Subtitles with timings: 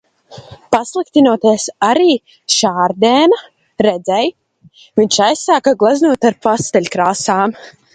[0.75, 2.15] Pasliktinoties arī
[2.55, 3.41] Šardēna
[3.89, 4.21] redzei,
[5.03, 7.61] viņš aizsāka gleznot ar pasteļkrāsām.